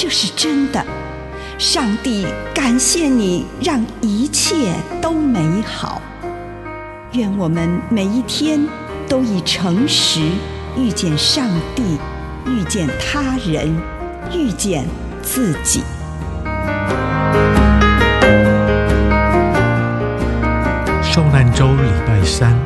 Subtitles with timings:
[0.00, 0.80] 这是真的。
[1.58, 6.00] 上帝感谢你，让一切都美好。
[7.14, 8.64] 愿我们每一天
[9.08, 10.20] 都以诚实
[10.76, 11.98] 遇见上帝，
[12.46, 13.76] 遇见他人，
[14.32, 14.86] 遇见
[15.20, 15.82] 自己。
[21.02, 22.56] 受难周礼拜三，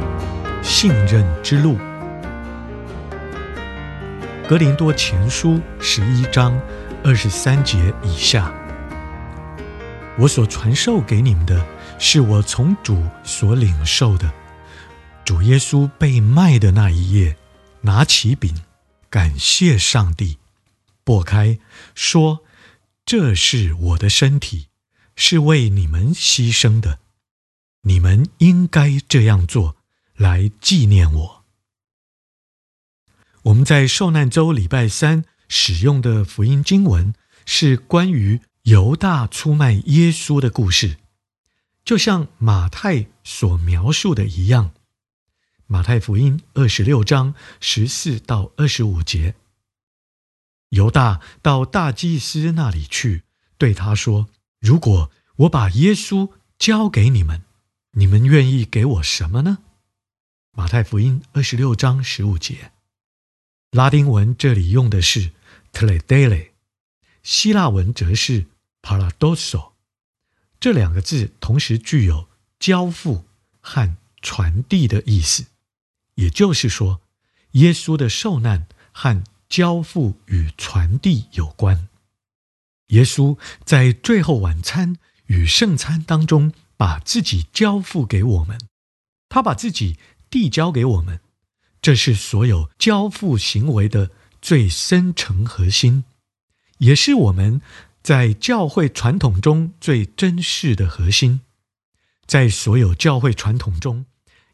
[0.61, 1.79] 信任之路。
[4.47, 6.53] 格林多前书十一章
[7.05, 8.55] 二十三节以下，
[10.17, 11.67] 我所传授给你们的，
[11.99, 14.33] 是我从主所领受的。
[15.25, 17.37] 主耶稣被卖的那一夜，
[17.81, 18.55] 拿起饼，
[19.11, 20.39] 感谢上帝，
[21.05, 21.59] 擘开，
[21.97, 22.45] 说
[23.05, 24.69] ：“这是我的身体，
[25.17, 27.01] 是为你们牺牲的。”
[27.83, 29.75] 你们应该这样做，
[30.15, 31.45] 来纪念我。
[33.43, 37.13] 我们在受难周礼拜三使用的福音经文
[37.45, 40.97] 是关于犹大出卖耶稣的故事，
[41.85, 44.71] 就像马太所描述的一样。
[45.67, 49.35] 马太福音二十六章十四到二十五节，
[50.71, 53.25] 犹大到大祭司那里去，
[53.59, 57.43] 对他说：“如果我把耶稣交给你们。”
[57.95, 59.59] 你们愿意给我什么呢？
[60.53, 62.73] 马太福音二十六章十五节，
[63.71, 65.33] 拉丁文这里用的是
[65.73, 66.51] teledele，
[67.23, 68.47] 希腊文则是
[68.83, 69.73] paradoso，
[70.61, 72.29] 这两个字同时具有
[72.59, 73.25] 交付
[73.61, 75.47] 和传递的意思。
[76.15, 77.01] 也就是说，
[77.53, 81.89] 耶稣的受难和交付与传递有关。
[82.89, 86.53] 耶稣在最后晚餐与圣餐当中。
[86.75, 88.59] 把自己交付给我们，
[89.29, 91.21] 他把自己递交给我们，
[91.81, 94.11] 这是所有交付行为的
[94.43, 96.05] 最深层核心，
[96.79, 97.63] 也是我们
[98.03, 101.41] 在教会传统中最珍视的核心。
[102.27, 104.05] 在所有教会传统中，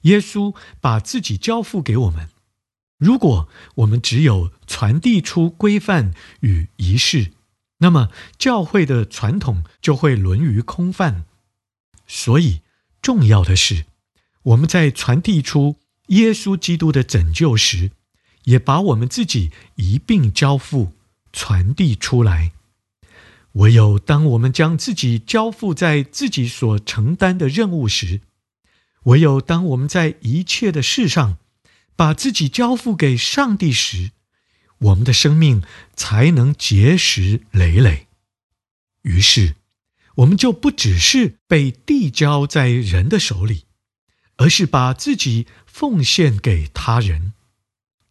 [0.03, 2.29] 耶稣把自己交付给我们。
[2.99, 7.33] 如果我们只有传递出规范与仪式，
[7.79, 11.25] 那么教会的传统就会沦于空泛。
[12.07, 12.61] 所以，
[13.01, 13.87] 重要的是，
[14.43, 15.77] 我们在传递出
[16.09, 17.93] 耶稣基督的拯救时，
[18.49, 20.93] 也把我们自己一并交付、
[21.33, 22.53] 传递出来。
[23.53, 28.23] 唯有当我们将自己交付在自己所承担的任务时，
[29.05, 31.37] 唯有当我们在一切的事上
[31.95, 34.13] 把自己交付给上帝时，
[34.79, 35.63] 我们的生命
[35.95, 38.07] 才能结实累累。
[39.03, 39.57] 于是，
[40.17, 43.65] 我们就不只是被递交在人的手里，
[44.37, 47.33] 而是把自己奉献给他人，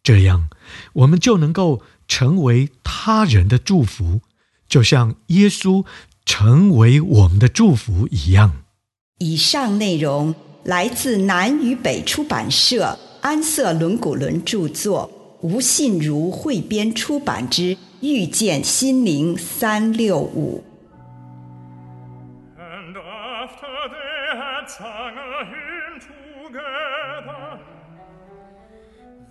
[0.08, 0.48] 这样，
[0.94, 4.22] 我们就能够成为他人的祝福，
[4.66, 5.84] 就像耶稣
[6.24, 8.62] 成为我们的祝福一样。
[9.18, 15.10] 以上内容来自南与北出版社安瑟伦古伦著作，
[15.42, 20.64] 吴信如汇编出版之《遇见心灵三六五》。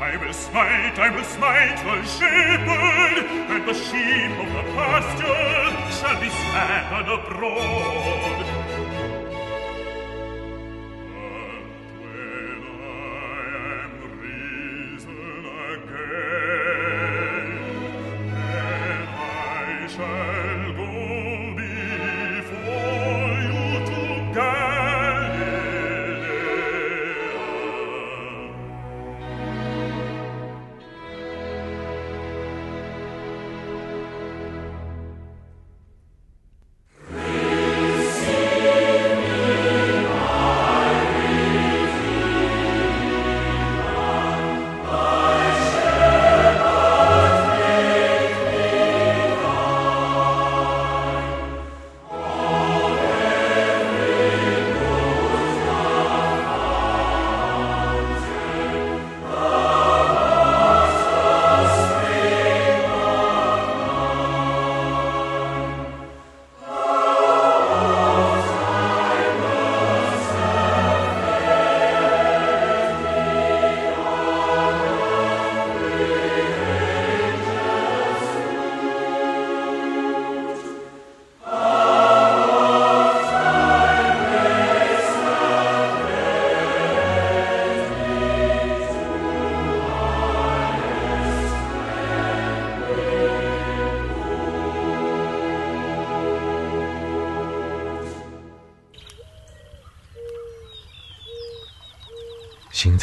[0.00, 6.20] I will smite, I will smite the shepherd, and the sheep of the pasture shall
[6.20, 8.57] be scattered abroad.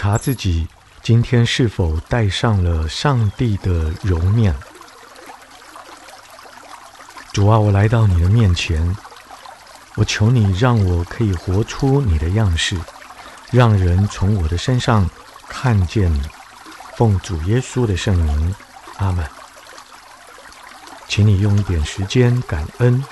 [0.06, 0.68] 察自己
[1.02, 4.56] 今天是否戴上了上帝的容面。
[7.34, 8.96] 主啊，我来到你的面前，
[9.96, 12.80] 我求你让我可以活出你的样式，
[13.50, 15.10] 让人从我的身上
[15.48, 16.22] 看见你。
[16.96, 18.56] 奉主耶稣的圣名，
[18.98, 19.28] 阿门。
[21.08, 23.04] 请你用一点时间感恩，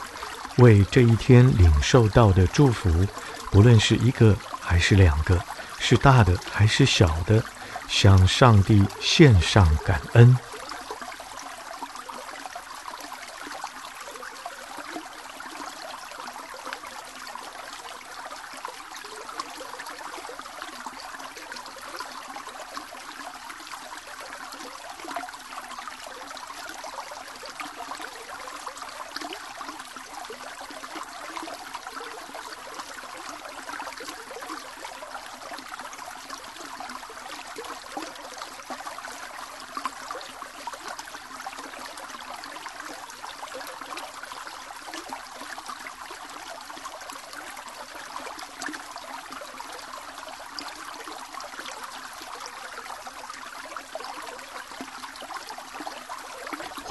[0.58, 3.08] 为这一天领受到的祝福，
[3.50, 5.44] 不论是一个还是两个，
[5.86, 7.44] 是大的还是小的，
[7.90, 10.34] 向上帝献上感恩。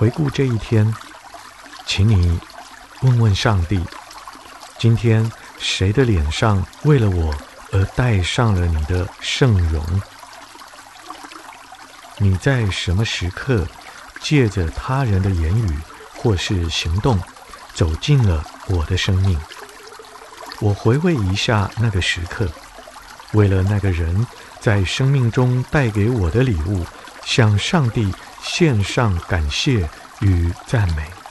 [0.03, 0.93] 回顾这一天，
[1.87, 2.37] 请你
[3.03, 3.81] 问问上帝：
[4.77, 7.33] 今天谁的脸上为了我
[7.71, 9.81] 而戴上了你的圣容？
[12.19, 13.65] 你在什么时刻
[14.21, 15.79] 借着他人的言语
[16.17, 17.17] 或是行动
[17.73, 19.39] 走进了我的生命？
[20.59, 22.49] 我回味一下那个时刻，
[23.35, 24.27] 为了那个人
[24.59, 26.85] 在生命中带给我的礼物，
[27.25, 28.13] 向上帝。
[28.43, 29.89] 献上感谢
[30.21, 31.22] 与赞美。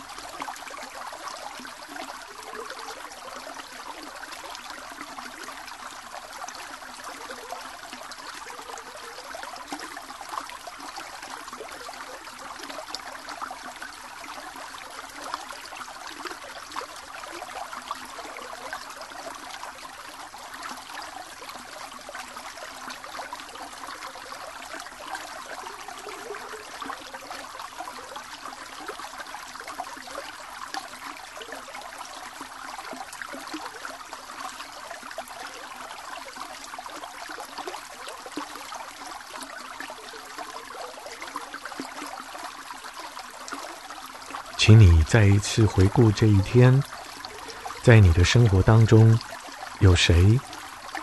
[44.63, 46.83] 请你再一次回顾这一天，
[47.81, 49.17] 在你的生活当中，
[49.79, 50.39] 有谁？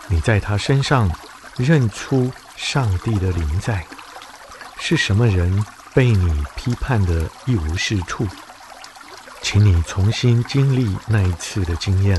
[0.07, 1.11] 你在他身上
[1.57, 3.85] 认出上帝的灵在？
[4.79, 8.25] 是什么人被你批判得一无是处？
[9.41, 12.17] 请你重新经历那一次的经验，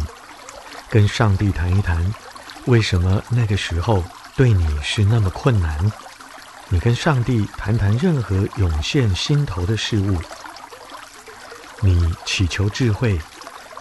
[0.90, 2.14] 跟上帝谈一谈，
[2.66, 4.04] 为什么那个时候
[4.36, 5.90] 对你是那么困难？
[6.68, 10.20] 你跟上帝谈谈任何涌现心头的事物。
[11.80, 13.18] 你祈求智慧，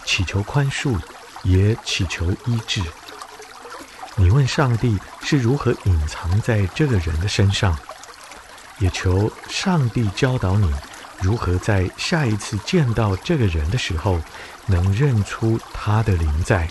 [0.04, 0.98] 祈求宽恕，
[1.42, 2.82] 也祈求医治。
[4.16, 7.78] 你问上帝是如何隐藏在这个人的身上，
[8.78, 10.72] 也求上帝教导你
[11.20, 14.20] 如何在下一次见到这个人的时候，
[14.66, 16.68] 能认出他的灵在。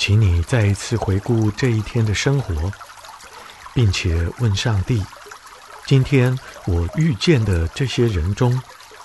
[0.00, 2.72] 请你再一次回顾这一天的生活，
[3.74, 5.04] 并且问上帝：
[5.84, 8.58] 今天我遇见的这些人中，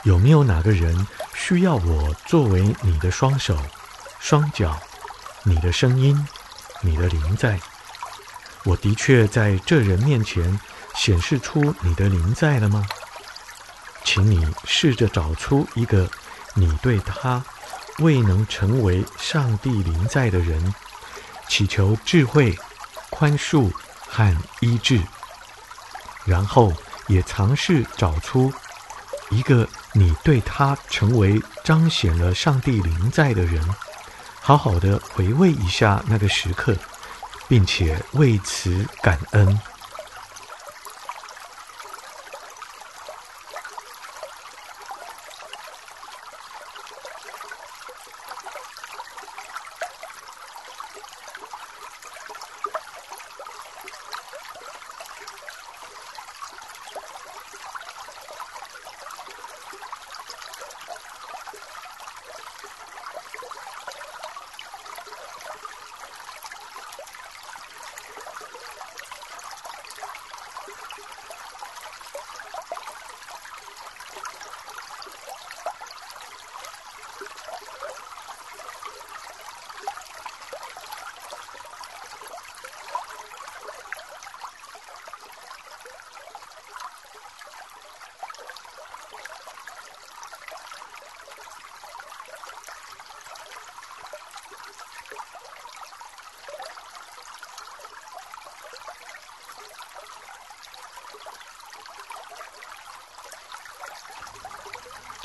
[0.04, 3.58] 有没有哪个人需要我作为你的双手、
[4.22, 4.80] 双脚、
[5.44, 6.25] 你的声音、
[6.80, 7.60] 你的灵在？
[8.64, 10.58] 我的确在这人面前
[10.96, 12.88] 显示出你的灵在了吗？
[14.06, 16.10] 请你试着找出一个
[16.54, 17.44] 你对他
[18.00, 20.74] 未能成为上帝临在的人。
[21.48, 22.58] 祈求智慧、
[23.12, 23.72] 宽恕
[24.08, 25.00] 和医治，
[26.25, 26.74] 然后
[27.08, 28.52] 也尝试找出
[29.30, 33.64] 一个你对他成为彰显了上帝临在的人，
[34.42, 36.75] 好好的回味一下那个时刻，
[37.48, 39.62] 并且为此感恩。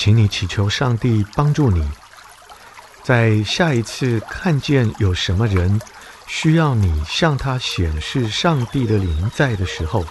[0.00, 1.86] 请你祈求上帝帮助你，
[3.04, 5.78] 在下一次看见有什么人
[6.26, 10.02] 需要你向他显示上帝的灵在的时候，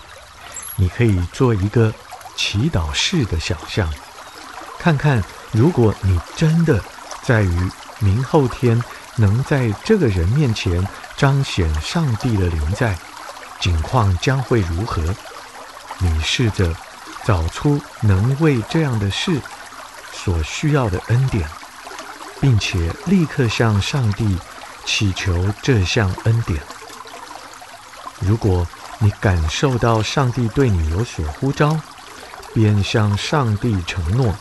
[0.75, 1.91] 你可以做一个
[2.35, 3.91] 祈祷式的想象，
[4.77, 6.79] 看看如果你真的
[7.23, 8.79] 在于明后天
[9.15, 12.95] 能在这个人面前彰显上帝的灵在，
[13.59, 15.03] 景况将会如何？
[15.97, 16.71] 你试着
[17.25, 19.41] 找出能为这样的事。
[20.11, 21.47] 所需要的恩典，
[22.39, 24.37] 并且立刻向上帝
[24.85, 26.61] 祈求这项恩典。
[28.19, 28.67] 如果
[28.99, 31.79] 你感受到上帝对你有所呼召，
[32.53, 34.35] 便向上帝承诺，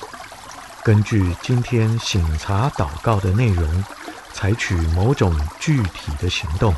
[0.82, 3.84] 根据今天醒察祷告的内容，
[4.32, 6.74] 采取某种具体的行动。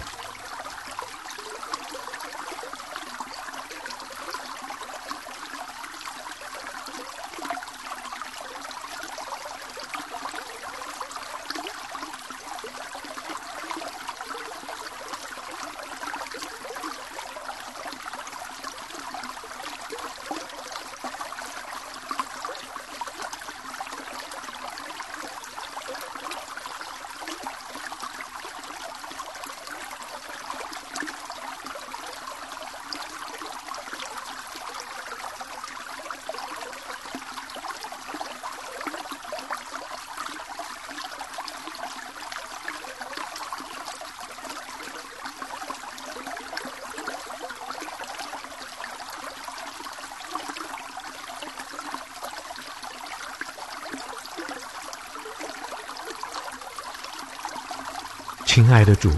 [58.52, 59.12] 亲爱的主，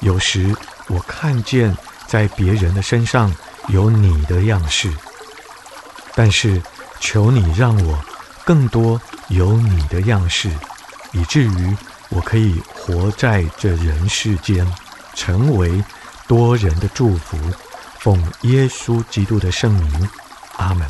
[0.00, 0.56] 有时
[0.86, 3.30] 我看见在别人的身上
[3.68, 4.90] 有你的样式，
[6.14, 6.62] 但是
[6.98, 8.02] 求你让我
[8.42, 10.50] 更多有你的样式，
[11.12, 11.76] 以至于
[12.08, 14.66] 我可以活在这人世间，
[15.14, 15.84] 成为
[16.26, 17.36] 多人的祝福。
[17.98, 20.08] 奉耶稣基督的圣名，
[20.56, 20.88] 阿门。